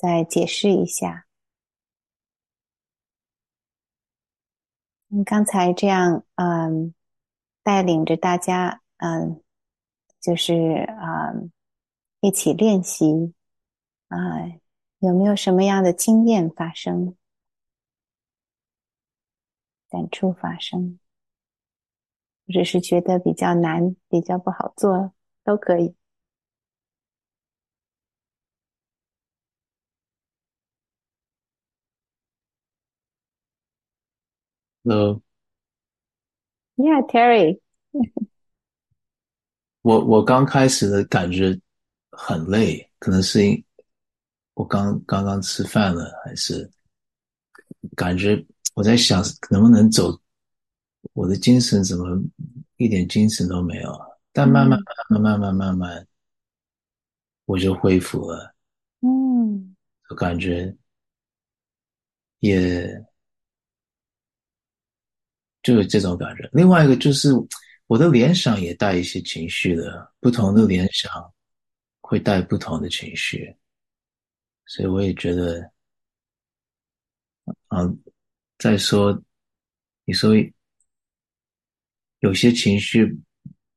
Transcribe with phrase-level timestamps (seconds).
[0.00, 1.26] 再解释一下。
[5.08, 6.94] 你，刚才这样嗯
[7.62, 9.42] 带领着大家嗯
[10.18, 11.52] 就是嗯
[12.20, 13.34] 一起练习
[14.08, 14.16] 啊、
[15.00, 17.14] 有没有什么样的经验发生？
[19.90, 20.98] 感触发生，
[22.46, 25.12] 或者是觉得比较难、比较不好做，
[25.44, 25.94] 都可以。
[34.90, 35.22] 呃
[36.74, 37.60] ，Yeah, Terry，
[39.82, 41.56] 我我刚开始的感觉
[42.10, 43.64] 很累，可能是因
[44.54, 46.68] 我刚刚刚吃饭了，还是
[47.94, 50.20] 感觉我在想能不能走，
[51.12, 52.20] 我的精神怎么
[52.76, 53.96] 一点精神都没有？
[54.32, 54.76] 但慢慢
[55.08, 56.08] 慢慢慢慢慢慢，
[57.44, 58.52] 我就恢复了，
[59.02, 59.76] 嗯。
[60.08, 60.76] 我感觉
[62.40, 63.06] 也
[65.62, 66.48] 就有这种感觉。
[66.52, 67.30] 另外一个就是
[67.86, 71.10] 我的联想也带一些情绪的，不同的联想
[72.00, 73.54] 会带不同的情绪，
[74.66, 75.70] 所以我也觉得，
[77.68, 77.78] 啊，
[78.58, 79.22] 再说
[80.04, 80.32] 你说
[82.20, 83.18] 有些情绪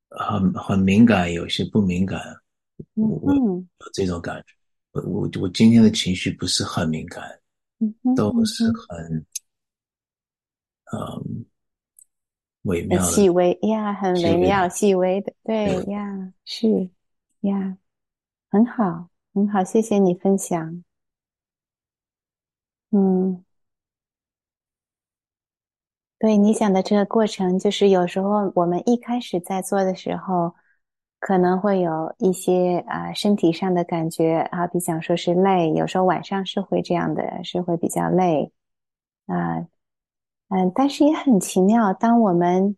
[0.09, 2.20] 很很敏感，有些不敏感，
[2.95, 3.70] 嗯我嗯。
[3.80, 4.53] 有这种感觉。
[4.92, 7.23] 我我我今天的情绪不是很敏感，
[8.16, 9.25] 都是嗯很
[10.94, 11.45] 嗯
[12.64, 13.03] 微很妙的。
[13.03, 16.90] 细微呀，很细微微妙、细微的，对对呀，是
[17.41, 17.78] 呀，
[18.50, 20.84] 很好，很好，谢谢你分享。
[22.91, 23.44] 嗯，
[26.19, 30.53] 对你讲的这个过程，就是有时候我们一开始在做的时候，
[31.19, 38.51] 可能会有一些啊、身体上的感觉啊，比讲说是累，有时候晚上是会这样的，是会比较累
[39.25, 39.68] 啊，
[40.56, 42.78] 嗯，但是也很奇妙，当我们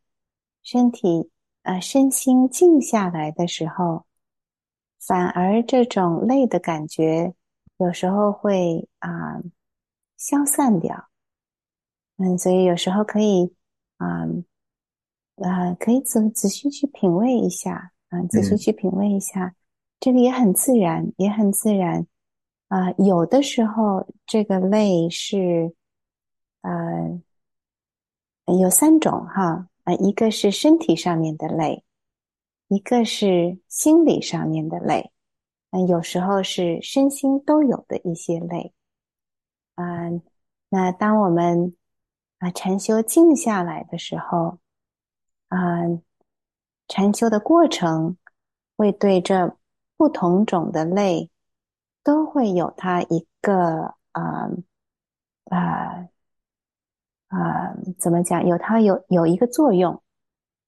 [0.63, 1.29] 身体
[1.63, 4.05] 呃身心静下来的时候，
[5.05, 7.33] 反而这种累的感觉
[7.77, 9.41] 有时候会啊、
[10.15, 11.09] 消散掉。
[12.15, 13.53] 嗯，所以有时候可以
[13.97, 14.23] 啊
[15.35, 19.53] 呃可以仔仔细去品味一下，啊、仔细嗯去品味一下，
[19.99, 22.07] 这个也很自然，也很自然。
[22.69, 25.75] 啊、有的时候这个累是
[26.61, 27.19] 呃
[28.53, 31.83] 有三种哈，啊、一个是身体上面的累，
[32.67, 35.11] 一个是心理上面的累，
[35.71, 38.73] 嗯、有时候是身心都有的一些累。
[39.75, 40.21] 嗯、
[40.69, 41.75] 那当我们
[42.39, 44.59] 啊禅修静下来的时候，
[45.47, 45.81] 啊、
[46.87, 48.17] 禅修的过程
[48.77, 49.57] 会对这
[49.97, 51.29] 不同种的类
[52.03, 54.49] 都会有它一个啊
[55.45, 56.07] 啊
[57.27, 58.45] 啊怎么讲？
[58.45, 60.01] 有它有有一个作用。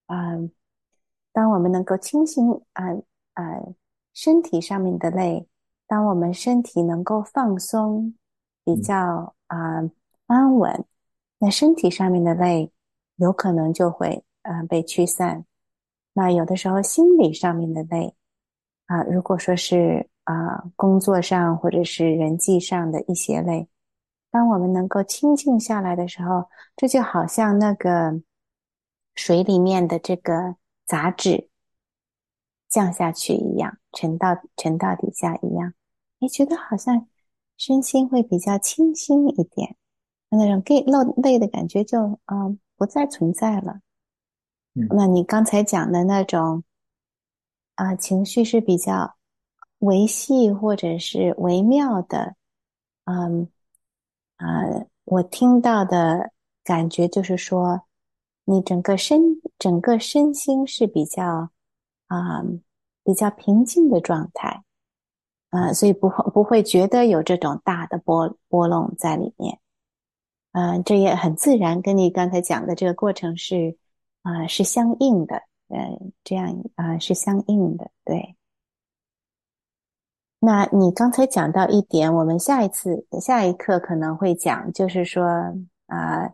[0.08, 0.52] 嗯、
[1.34, 2.86] 当我们能够清醒啊
[3.34, 3.44] 啊
[4.14, 5.48] 身体上面的累，
[5.86, 8.14] 当我们身体能够放松，
[8.64, 9.84] 比较啊、
[10.28, 10.86] 安稳，
[11.40, 12.72] 那身体上面的累
[13.18, 15.46] 有可能就会呃被驱散。
[16.14, 18.16] 那有的时候心理上面的累
[18.88, 23.68] 啊、如果说是啊、工作上或者是人际上的一些累，
[24.38, 28.22] 当我们能够清静下来的时候，这就好像那个
[29.16, 31.50] 水里面的这个杂质
[32.70, 35.74] 降下去一样，沉到沉到底下一样，
[36.20, 37.08] 你觉得好像
[37.58, 39.76] 身心会比较清新一点，
[40.30, 43.80] 那种累累累的感觉就嗯、呃不再存在了。
[44.76, 46.64] 嗯那你刚才讲的那种
[47.74, 49.16] 啊、情绪是比较
[49.80, 52.36] 维系或者是微妙的，
[53.06, 53.50] 嗯
[54.38, 54.64] 啊、
[55.06, 56.32] 我听到的
[56.64, 57.82] 感觉就是说，
[58.46, 59.20] 你整个身
[59.58, 61.50] 整个身心是比较
[62.08, 62.44] 啊、
[63.04, 64.64] 比较平静的状态，
[65.50, 69.60] 啊、所以不会不会觉得有这种大的波波动在里面，
[70.52, 73.78] 嗯、这也很自然，跟你刚才讲的这个过程是
[74.22, 75.36] 啊、是相应的，
[75.70, 78.36] 呃，这样啊、是相应的，对。
[80.40, 85.26] 那你刚才讲到一点，我们下一次下一课可能会讲，就是说
[85.88, 86.32] 啊，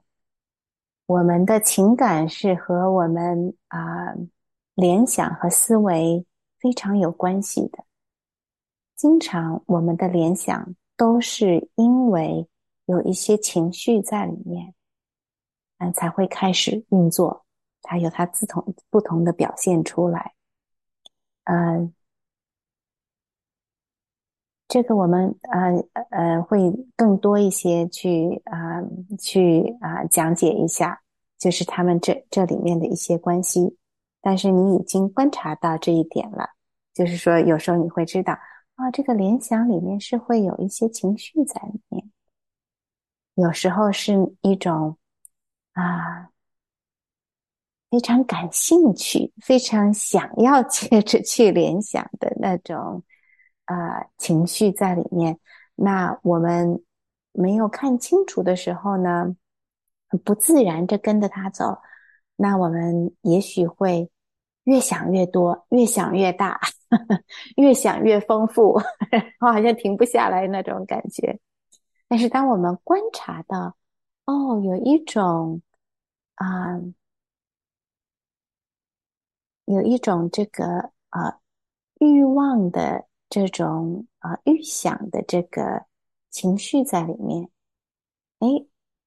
[1.06, 4.14] 我们的情感是和我们啊
[4.76, 6.26] 联想和思维
[6.60, 7.86] 非常有关系的。
[8.98, 12.46] 经常我们的联想都是因为
[12.88, 14.74] 有一些情绪在里面，
[15.78, 17.46] 嗯，才会开始运作，
[17.82, 20.34] 它有它不同不同的表现出来，
[21.46, 21.94] 嗯。
[24.74, 26.60] 这个我们呃呃会
[26.96, 28.82] 更多一些去啊
[29.20, 31.00] 去啊讲解一下，
[31.38, 33.78] 就是他们这这里面的一些关系。
[34.20, 36.50] 但是你已经观察到这一点了，
[36.92, 38.34] 就是说有时候你会知道
[38.74, 42.10] 啊，这个联想里面是会有一些情绪在里面，
[43.36, 44.98] 有时候是一种
[45.74, 46.32] 啊
[47.92, 53.04] 非常感兴趣、非常想要 接着去联想的那种。
[53.66, 55.40] 啊，情绪在里面。
[55.76, 56.84] 那我们
[57.32, 59.36] 没有看清楚的时候呢，
[60.24, 61.82] 不自然的跟着他走，
[62.36, 64.12] 那我们也许会
[64.66, 66.60] 越想越多，越想越大，
[67.58, 68.74] 越想越丰富，
[69.42, 71.40] 我好像停不下来那种感觉。
[72.08, 73.76] 但是当我们观察到，
[74.26, 75.62] 哦，有一种
[76.36, 76.80] 啊，
[79.66, 81.40] 有一种这个啊
[82.00, 83.06] 欲望的。
[83.34, 85.84] 这种啊预想的这个
[86.30, 87.50] 情绪在里面，
[88.38, 88.48] 哎，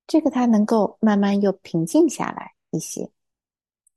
[0.04, 3.08] 这个它能够慢慢又平静下来一些，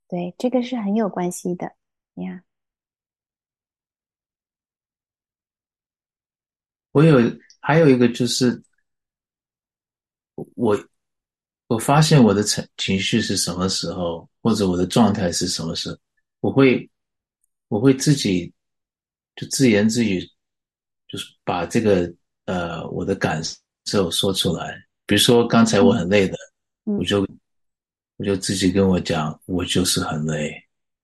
[0.06, 1.72] 对，这个是很有关系的
[2.14, 2.44] 呀。
[6.92, 7.16] 我有
[7.58, 8.62] 还有一个就是，
[10.54, 10.78] 我
[11.66, 15.98] 我发现我的情情绪是什么时候，或者我的状态是什么时候，
[16.38, 16.88] 我会
[17.66, 18.54] 我会自己。
[19.40, 20.20] 就自言自语，
[21.08, 22.12] 就是把这个
[22.44, 23.40] 呃我的感
[23.86, 24.76] 受说出来。
[25.06, 26.36] 比如说刚才我很累的，
[26.84, 27.26] 我就
[28.18, 30.52] 我就自己跟我讲，我就是很累。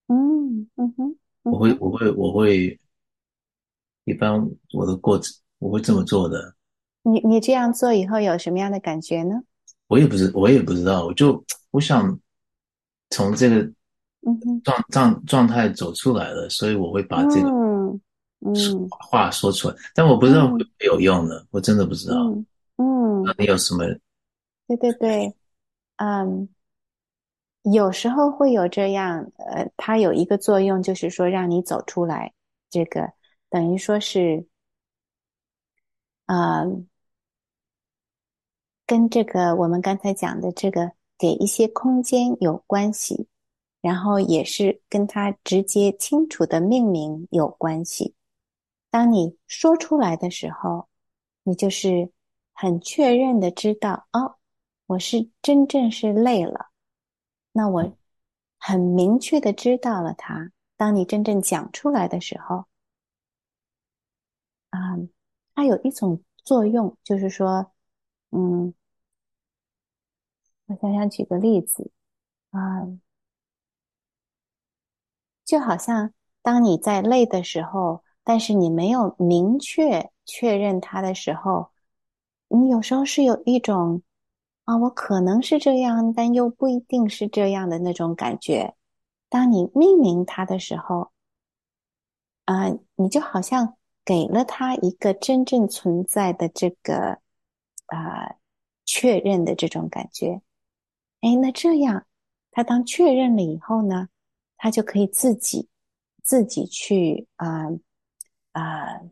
[0.09, 2.79] 嗯嗯哼，我会我会我会，
[4.05, 4.39] 一般
[4.75, 6.55] 我的过程我会这么做的。
[7.03, 9.41] 你你这样做以后有什么样的感觉呢？
[9.87, 12.21] 我也不知我也不知道，我就我想
[13.09, 13.63] 从这个
[14.63, 17.66] 状状状态走出来了，所以我会把这个。
[18.55, 21.45] 嗯，话说出来，但我不知道会不会有用呢？
[21.51, 22.17] 我真的不知道。
[22.77, 23.85] 嗯，那你有什么？
[24.69, 25.35] 对对对，
[25.97, 26.49] 嗯，
[27.63, 32.33] 有时候会有这样，呃，它有一个作用，就是说让你走出来，
[32.71, 33.13] 这个
[33.49, 34.47] 等于说是，
[36.27, 36.65] 啊，
[38.87, 43.27] 跟这个我们刚才讲的这个给一些空间有关系，
[43.81, 48.15] 然后也是跟它直接清楚的命名有关系。
[48.97, 50.89] 当你说出来的时候，
[51.43, 52.11] 你就是
[52.55, 54.37] 很确认的知道哦，
[54.87, 56.69] 我是真正是累了。
[57.53, 57.95] 那我
[58.59, 60.51] 很明确的知道了它。
[60.79, 62.65] 当你真正讲出来的时候，
[64.71, 64.97] 啊，
[65.55, 67.71] 它有一种作用，就是说，
[68.31, 68.73] 嗯，
[70.69, 71.93] 我想想举个例子
[72.49, 72.89] 啊，
[75.45, 78.06] 就好像当你在累的时候。
[78.29, 81.71] 但是你没有明确确认它的时候，
[82.49, 84.03] 你有时候是有一种
[84.65, 88.75] 啊，我可能是这样，但又不一定是这样的那种感觉。
[89.29, 91.13] 当你命名它的时候，
[92.47, 92.67] 啊，
[92.97, 97.21] 你就好像给了它一个真正存在的这个
[97.87, 98.35] 啊
[98.85, 100.43] 确认的这种感觉。
[101.21, 102.05] 哎，那这样，
[102.51, 104.09] 它当确认了以后呢，
[104.57, 105.69] 它就可以自己
[106.25, 107.69] 自己去啊。
[108.57, 109.03] 啊，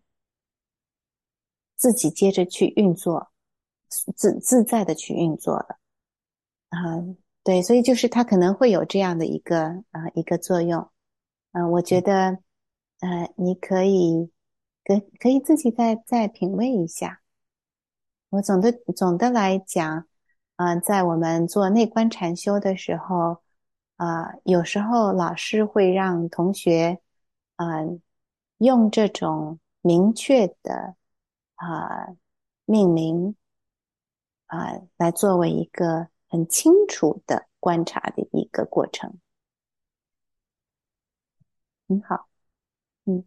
[1.76, 3.30] 自己接着去运作，
[3.90, 5.76] 自自在的去运作的
[6.70, 7.04] 啊，
[7.42, 10.90] 对，所以就是它可能会有这样的一个啊一个作用，
[11.52, 12.38] 嗯，我觉得
[13.00, 14.30] 呃，你可以
[14.82, 17.20] 可可以自己再再品味一下。
[18.30, 20.06] 我总的总的来讲，
[20.56, 23.42] 啊，在我们做内观禅修的时候，
[23.96, 26.98] 啊，有时候老师会让同学，
[27.56, 28.00] 嗯。
[28.64, 30.96] 用这种明确的
[31.56, 32.16] 啊
[32.64, 33.36] 命名
[34.46, 39.18] 啊，来作为一个很清楚的观察的一个过程，
[41.88, 42.28] 很好，
[43.04, 43.24] 嗯，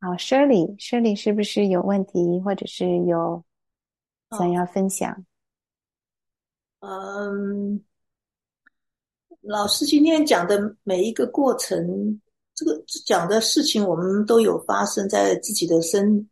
[0.00, 3.44] 好，Shirley，Shirley 是不是有问题，或者是有
[4.30, 5.24] 想要分享？
[6.80, 7.84] 嗯。
[9.42, 12.20] 老师今天讲的每一个过程，
[12.54, 16.28] 这个讲的事情，我们都有发生在自己的身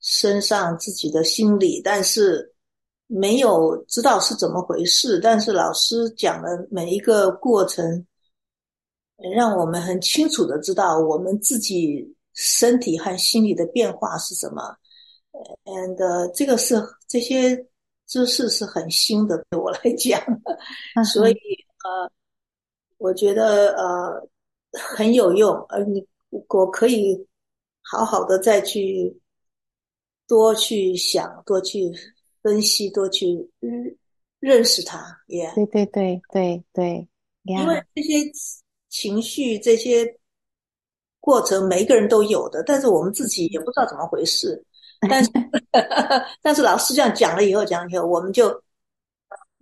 [0.00, 2.54] 身上、自己的心里，但是
[3.08, 5.18] 没有知道是怎么回事。
[5.18, 8.06] 但是老师讲的每一个过程，
[9.34, 14.62] 让我们很清楚的知道我们自己身体和心理的变化是什么。
[15.64, 17.56] and 这个是这些
[18.06, 20.22] 知识是很新的，对我来讲，
[21.04, 22.08] 所以呃，
[22.98, 24.28] 我觉得呃。
[24.78, 26.06] 很有用，而你
[26.50, 27.26] 我可以
[27.80, 29.18] 好好的再去
[30.26, 31.90] 多去想，多去
[32.42, 33.26] 分析，多去
[33.58, 33.96] 认
[34.38, 35.02] 认识它。
[35.28, 37.08] 也对对对对对，
[37.44, 38.16] 因为这些
[38.90, 40.04] 情绪、这些
[41.20, 44.62] 过程，每一个人都有的，但是我们自己也不知道怎么回事。
[45.08, 45.30] 但是
[46.42, 48.62] 但是老师这样讲了以后，讲以后，我们就。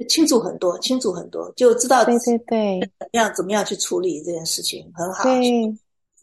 [0.06, 5.24] 清楚很多，清楚很多，就知道对对对，怎么样怎么样去处理这件事情，很好。
[5.24, 5.74] 对，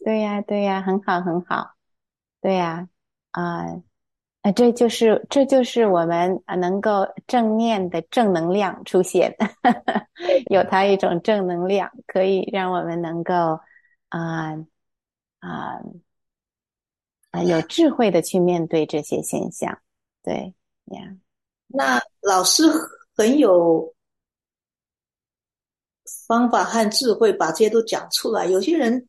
[0.04, 1.72] 对呀，对呀，很好，很好。
[2.40, 2.88] 对呀，
[3.30, 3.66] 啊，
[4.42, 9.36] 啊，这就是这就是我们能够正面的正能量出现，
[10.50, 13.32] 有它一种正能量，可以让我们能够
[14.08, 14.54] 啊
[15.38, 15.80] 啊
[17.30, 19.78] 啊有智慧的去面对这些现象。
[20.22, 20.54] 对
[20.86, 21.00] 呀，
[21.68, 22.64] 那老师。
[23.22, 23.94] 很有
[26.26, 28.46] 方法和智慧，把这些都讲出来。
[28.46, 29.08] 有些人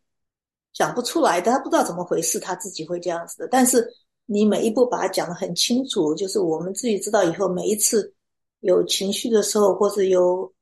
[0.72, 3.48] 讲不出来的，他不知道怎么回事，他自己会这样子的。
[3.48, 3.92] 但是
[4.28, 8.14] 你每一步把它讲得很清楚，就是我们自己知道以后，每一次
[8.60, 10.54] 有情绪的时候，或者有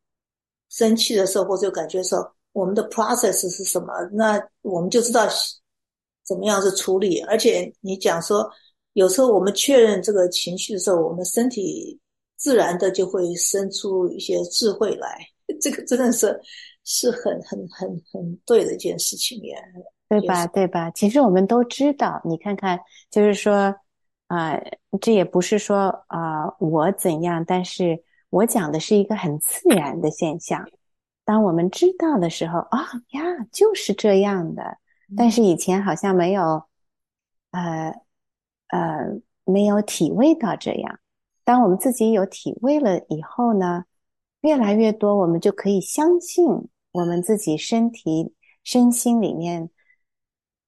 [0.69, 3.93] 生气的时候，或者有感觉的时候，我们的 process 是什么？
[4.13, 5.27] 那我们就知道
[6.23, 7.19] 怎么样是处理。
[7.23, 8.49] 而且你讲说，
[8.93, 11.99] 有时候我们确认这个情绪的时候，我们身体。
[12.41, 15.19] 自然的就会生出一些智慧来，
[15.61, 16.41] 这个真的是
[16.83, 19.59] 是很很很很对的一件事情呀，
[20.09, 20.47] 对吧？
[20.47, 20.89] 对吧？
[20.89, 22.79] 其实我们都知道，你看看，
[23.11, 23.75] 就是说
[24.25, 24.59] 啊，
[24.99, 30.67] 这也不是说啊我怎样，但是我讲的是一个很自然的现象。
[31.23, 33.21] 当我们知道的时候，啊呀，
[33.51, 34.79] 就是这样的。
[35.15, 36.63] 但是以前好像没有，
[37.51, 37.93] 呃
[38.69, 40.99] 呃，没有体味到这样。
[41.43, 43.85] 当我们自己有体味了以后呢，
[44.41, 46.45] 越来越多，我们就可以相信
[46.91, 48.33] 我们自己身体、
[48.63, 49.69] 身心里面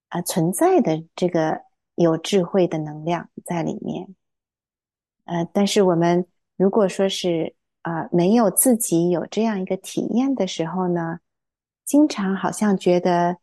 [0.10, 1.62] 啊存在的这个
[1.96, 4.16] 有智慧的能量在里面。
[5.26, 6.26] 呃，但是我们
[6.56, 11.20] 如果说是啊没有自己有这样一个体验的时候呢，
[11.86, 13.38] 经常好像觉得。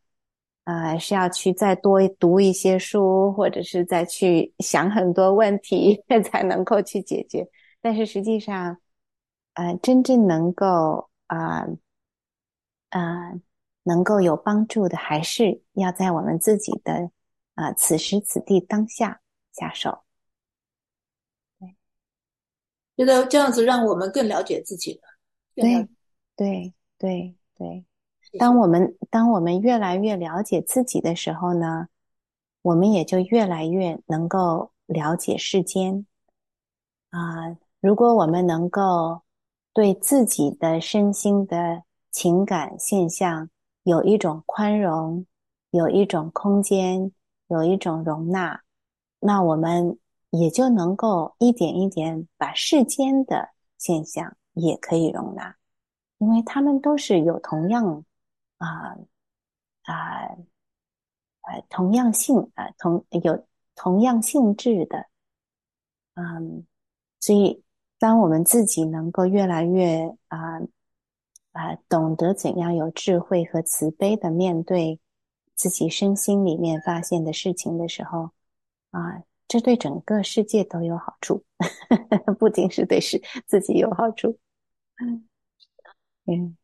[0.64, 7.49] 呃，是要去再多读一些书，或者是再去想很多问题， 才能够去解决。
[7.81, 8.76] 但是实际上，
[9.55, 11.67] 呃，真正能够啊
[12.90, 13.33] 啊
[13.83, 17.11] 能够有帮助的，还是要在我们自己的
[17.55, 19.21] 啊此时此地当下
[19.52, 20.05] 下手。
[21.59, 21.75] 对，
[22.97, 25.00] 觉得这样子让我们更了解自己了。
[25.55, 25.88] 对，
[26.37, 27.85] 对，对，对。
[28.39, 31.89] 当我们当我们越来越了解自己的时候呢，
[32.63, 36.07] 我们也就越来越能够了解世间。
[37.11, 39.23] 啊，如果我们能够
[39.73, 43.51] 对自己的身心的情感现象
[43.83, 45.27] 有一种宽容，
[45.71, 47.11] 有一种空间，
[47.49, 48.61] 有一种容纳，
[49.19, 49.99] 那我们
[50.31, 55.57] 也就能够一点一点把世间的现象也可以容纳，
[56.19, 58.05] 因为他们都是有同样。
[58.61, 58.97] 啊
[59.83, 60.37] 啊
[61.40, 61.61] 啊！
[61.71, 65.07] 同样性啊，同有同样性质的，
[66.14, 66.67] 嗯，
[67.19, 67.64] 所以
[67.99, 70.61] 当我们自己能够越来越啊
[71.52, 75.00] 啊懂得怎样有智慧和慈悲的面对
[75.55, 78.31] 自己身心里面发现的事情的时候，
[78.90, 81.43] 啊，这对整个世界都有好处，
[82.38, 84.38] 不仅是对是自己有好处。
[86.26, 86.57] 嗯，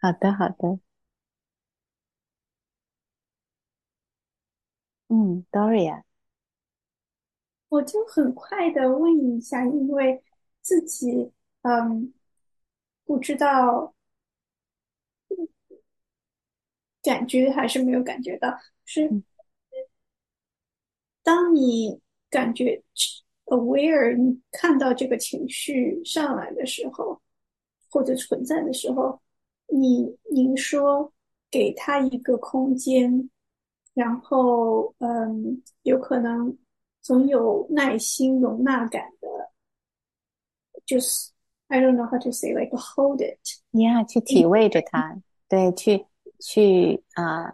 [0.00, 0.83] 好的，好的。
[5.08, 6.02] 嗯，Doria，
[7.68, 10.22] 我就很快的问一下，因为
[10.62, 11.32] 自己
[11.62, 12.12] 嗯
[13.04, 13.94] 不知道
[17.02, 19.22] 感觉还是没有感觉到，是
[21.22, 22.82] 当你感觉
[23.46, 27.20] aware，你看到这个情绪上来的时候，
[27.90, 29.20] 或者存在的时候，
[29.66, 31.12] 你您说
[31.50, 33.28] 给他一个空间。
[33.93, 36.57] 然后，嗯，有可能
[37.01, 39.27] 总有耐心、容纳感的，
[40.85, 41.31] 就是
[41.67, 43.39] I don't know how to say like hold it，
[43.71, 46.05] 你要去体味着它，对，去
[46.39, 47.53] 去啊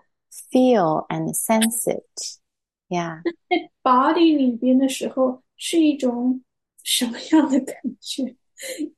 [0.52, 2.40] feel and sense it.
[2.88, 3.24] Yeah.
[3.50, 6.44] 在 body 里边的时候是一种
[6.84, 8.36] 什么样的感觉？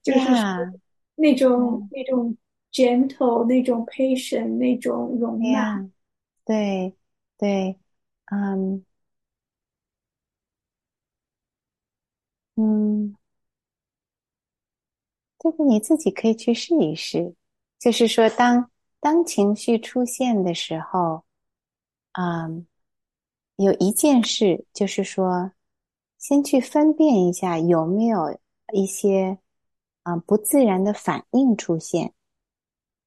[0.03, 0.79] 就是说 Yeah.
[1.15, 2.37] 那种那种
[2.71, 5.79] gentle，那种 patient，那种容纳。
[5.79, 5.89] Yeah.
[6.45, 6.93] 对
[7.42, 7.76] 对，
[8.26, 8.84] 嗯
[12.56, 13.16] 嗯，
[15.38, 17.34] 这个你自己可以去试一试。
[17.78, 18.70] 就是说当，
[19.00, 21.24] 当情绪出现的时候，
[22.12, 22.66] 嗯，
[23.56, 25.50] 有一件事就是说，
[26.18, 28.38] 先去分辨一下有没有
[28.72, 29.38] 一些
[30.04, 32.12] 啊、不自然的反应出现。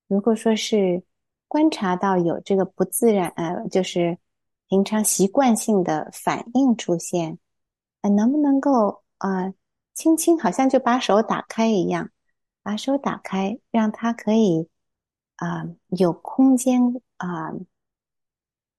[0.08, 1.04] 如果说是
[1.48, 4.18] 观察到有这个不自然，呃，就是
[4.68, 7.38] 平常习惯性的反应出现，
[8.02, 9.54] 呃，能不能够啊、
[9.94, 12.10] 轻轻好像就把手打开一样，
[12.64, 14.68] 把手打开，让它可以
[15.36, 16.82] 啊、有空间
[17.18, 17.54] 啊、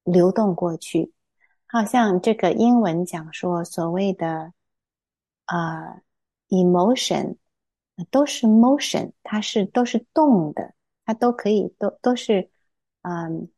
[0.04, 1.12] 流动过去。
[1.68, 4.52] 好像这个英文讲说所谓的
[5.44, 6.00] 啊、
[6.48, 7.36] emotion
[8.10, 10.74] 都是 motion，它是都是动的，
[11.04, 12.50] 它都可以都都是
[13.02, 13.48] 嗯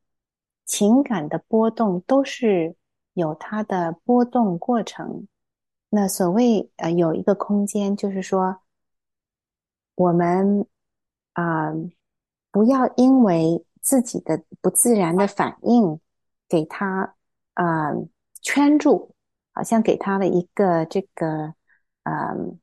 [0.68, 2.76] 情感的波动都是
[3.14, 5.26] 有它的波动过程。
[5.88, 8.60] 那所谓呃有一个空间，就是说
[9.96, 10.66] 我们
[11.32, 11.72] 啊、
[12.52, 15.98] 不要因为自己的不自然的反应
[16.48, 17.14] 给它
[17.54, 17.92] 啊、
[18.42, 19.14] 圈住，
[19.52, 21.54] 好像给它了一个这个
[22.04, 22.60] 嗯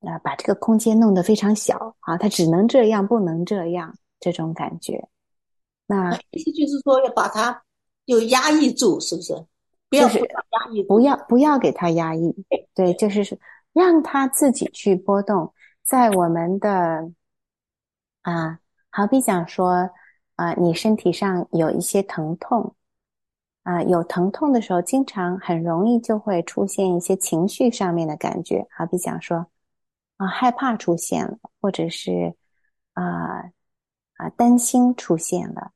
[0.00, 5.08] 啊、把这个空间弄得非常小啊，它只能这样，不能这样这种感觉。
[5.86, 7.62] 那意思就是说要把它
[8.06, 9.34] 就压抑住，是不是？
[9.88, 12.34] 不要压抑，不要不要给他压抑，
[12.74, 13.38] 对，就是说
[13.72, 17.08] 让他自己去波动，在我们的
[18.22, 18.58] 啊，
[18.90, 19.88] 好比讲说
[20.34, 22.74] 啊，你身体上有一些疼痛
[23.62, 29.46] 啊，有疼痛的时候，经常很容易就会出现一些情绪上面的感觉，好比讲说
[30.16, 32.34] 啊，害怕出现了，或者是
[32.94, 33.44] 啊
[34.16, 35.70] 啊担心出现了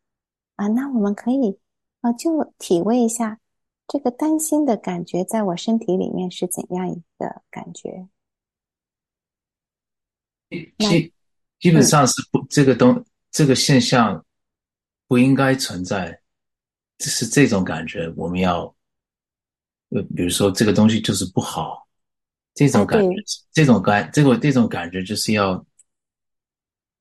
[0.60, 1.58] 啊，那我们可以
[2.02, 3.40] 啊就体味一下。
[3.88, 8.06] 这个担心的感觉在我身体里面是怎样一个感觉？
[10.78, 11.12] 基
[11.58, 14.22] 基本上是不这个东这个现象
[15.08, 16.20] 不应该存在，
[16.98, 18.12] 是这种感觉。
[18.14, 18.64] 我们要，
[19.88, 21.88] 呃，比如说这个东西就是不好，
[22.54, 25.64] 这种感觉，对这种感，这个这种感觉就是要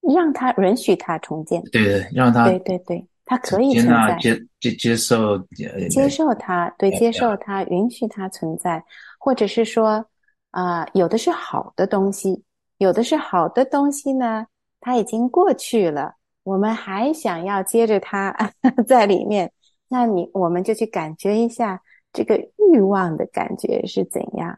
[0.02, 8.84] 让他允许他重建，对对，让他对对对，它可以接存在，接接接受呃接受它，对，哎接受它，允许它存在，
[9.20, 10.04] 或者是说，
[10.50, 12.44] 啊、有的是好的东西，
[12.80, 14.48] 有的是好的东西呢，
[14.80, 18.36] 它已经过去了，我们还想要接着它
[18.88, 19.52] 在里面，
[19.90, 21.80] 那你我们就去感觉一下
[22.12, 22.36] 这个
[22.72, 24.58] 欲望的感觉是怎样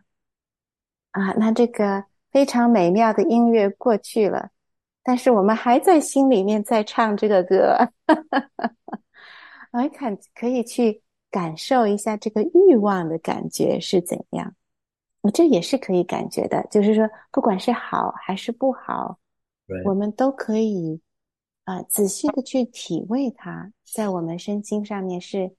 [1.11, 1.33] 啊？
[1.33, 4.47] 那这个非常美妙的音乐过去了，
[5.03, 7.75] 但是我们还在心里面在唱这个歌。
[9.71, 14.53] 我 看可以去感受一下这个欲望的感觉是怎样，
[15.33, 16.65] 这也是可以感觉的。
[16.69, 19.17] 就是说，不管是好还是不好
[19.85, 20.99] 我们都可以
[21.63, 25.55] 啊、呃仔细的去体味它在我们身心上面是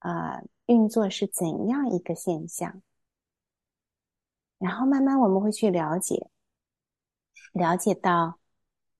[0.00, 2.82] 啊、呃运作是怎样一个现象，
[4.58, 6.28] 然后慢慢我们会去了解，
[7.52, 8.38] 了解到，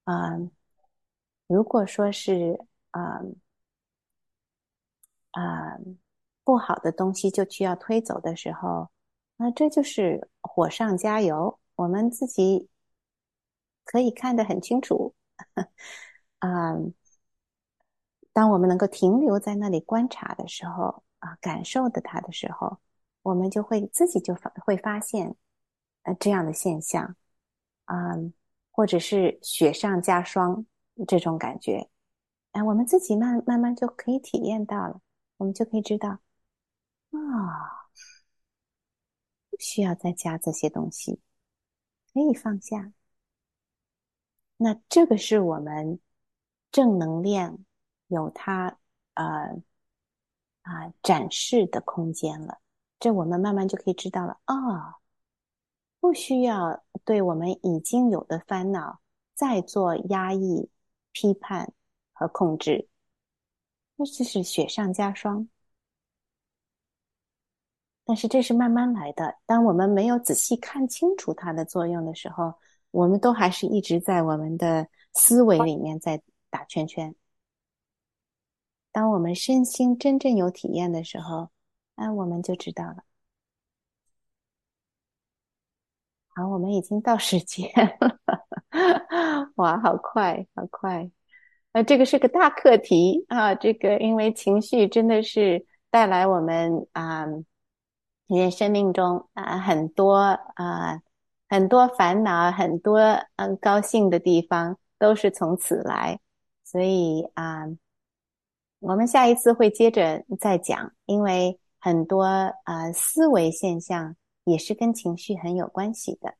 [0.04, 0.50] 嗯、
[1.46, 3.36] 如果说是嗯。
[5.30, 5.78] 啊、
[6.44, 8.90] 不好的东西就需要推走的时候，
[9.36, 11.58] 那这就是火上加油。
[11.76, 12.68] 我们自己
[13.84, 15.14] 可以看得很清楚，
[16.40, 16.94] 嗯、
[18.32, 22.78] 当我们能够停留在那里观察的时候，啊，感受的它的时候，
[23.22, 25.34] 我们就会自己就发会发现，
[26.02, 27.16] 呃，这样的现象，
[27.86, 28.32] 嗯、
[28.72, 30.66] 或者是雪上加霜
[31.06, 31.88] 这种感觉，
[32.50, 35.00] 哎，我们自己慢慢慢就可以体验到了。
[35.37, 37.88] 我们就可以知道，啊，
[39.50, 41.20] 不需要再加这些东西，
[42.12, 42.92] 可以放下。
[44.56, 45.98] 那这个是我们
[46.70, 47.58] 正能量
[48.06, 48.78] 有它
[49.14, 49.24] 呃
[50.62, 52.61] 啊展示的空间了。
[53.00, 55.00] 这我们慢慢就可以知道了啊，
[56.02, 58.98] 不需要对我们已经有的烦恼
[59.34, 60.68] 再做压抑、
[61.12, 61.72] 批判
[62.12, 62.88] 和控制。
[63.94, 65.48] 那这是雪上加霜，
[68.04, 69.38] 但是这是慢慢来的。
[69.46, 72.52] 当我们没有仔细看清楚它的作用的时候，
[72.90, 77.14] 我们都还是一直在我们的思维里面在打圈圈。
[78.90, 81.50] 当我们身心真正有体验的时候，
[81.94, 83.04] 那我们就知道了。
[86.34, 88.18] 好，我们已经到时间了，
[89.56, 91.10] 哇，好快，好快！
[91.72, 97.26] 呃，这个是个大课题啊，这个因为情绪真的是带来我们啊，
[98.28, 100.16] 人生命中啊很多
[100.54, 101.02] 啊
[101.50, 102.98] 很多烦恼，很多
[103.36, 106.18] 嗯高兴的地方都是从此来，
[106.64, 107.66] 所以啊，
[108.78, 114.16] 我们下一次会接着再讲，因为很多啊思维现象。
[114.44, 116.35] 也是跟情绪很有关系的。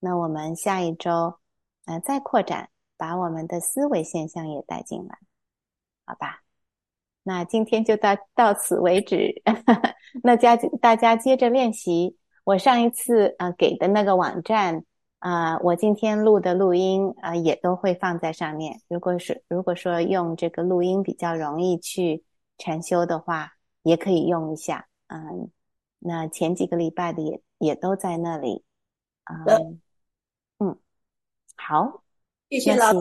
[0.00, 1.38] 那我们下一周，
[1.86, 5.18] 呃，再扩展，把我们的思维现象也带进来，
[6.04, 6.42] 好吧？
[7.24, 9.42] 那今天就到到此为止。
[10.22, 12.16] 那家大家接着练习。
[12.44, 14.84] 我上一次呃给的那个网站
[15.18, 18.80] 啊，我今天录的录音啊，也都会放在上面。
[18.88, 22.24] 如果是如果说用这个录音比较容易去
[22.56, 25.50] 禅修的话，也可以用一下，嗯。
[25.98, 28.64] 那前几个礼拜的也也都在那里，
[29.24, 29.80] 嗯
[30.58, 30.78] 嗯，
[31.56, 32.02] 好，
[32.50, 32.98] 谢谢老师，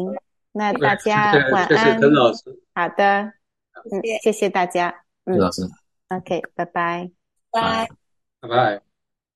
[0.51, 3.33] 那大家晚安，谢谢陈老师，好的，
[3.91, 4.31] 嗯，谢。
[4.31, 5.61] 谢大家，嗯，老师
[6.09, 7.11] ，OK，拜拜。
[7.51, 7.89] 拜，拜。
[8.41, 8.86] 拜拜。